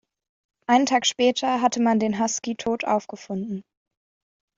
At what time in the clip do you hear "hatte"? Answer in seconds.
1.61-1.79